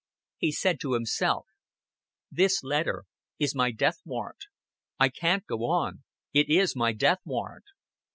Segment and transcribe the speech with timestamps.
[0.39, 1.45] He said to himself,
[2.31, 3.03] "This letter
[3.37, 4.45] is my death warrant.
[4.99, 6.01] I can't go on.
[6.33, 7.65] It is my death warrant."